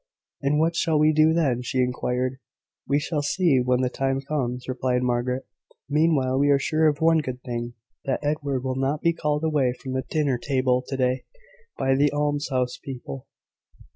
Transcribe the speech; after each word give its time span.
"And 0.41 0.57
what 0.59 0.75
shall 0.75 0.97
we 0.97 1.13
do 1.13 1.31
then?" 1.31 1.61
she 1.61 1.77
inquired. 1.77 2.39
"We 2.87 2.97
shall 2.97 3.21
see 3.21 3.59
when 3.63 3.81
the 3.81 3.89
time 3.91 4.19
comes," 4.21 4.67
replied 4.67 5.03
Margaret. 5.03 5.45
"Meanwhile 5.87 6.39
we 6.39 6.49
are 6.49 6.57
sure 6.57 6.87
of 6.87 6.97
one 7.01 7.19
good 7.19 7.43
thing, 7.43 7.75
that 8.05 8.23
Edward 8.25 8.63
will 8.63 8.73
not 8.73 9.01
be 9.03 9.13
called 9.13 9.43
away 9.43 9.73
from 9.79 9.93
the 9.93 10.01
dinner 10.01 10.39
table 10.39 10.83
to 10.87 10.97
day 10.97 11.25
by 11.77 11.93
the 11.93 12.11
almshouse 12.11 12.79
people. 12.83 13.27